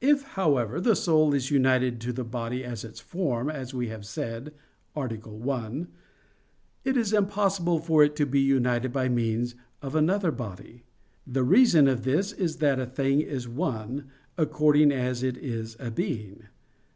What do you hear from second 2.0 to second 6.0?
to the body as its form, as we have said (A. 1),